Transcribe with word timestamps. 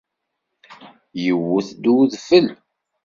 Yewwet-d 1.23 1.83
udfel 1.97 2.47